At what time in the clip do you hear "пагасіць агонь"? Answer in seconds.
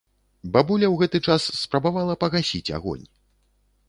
2.23-3.05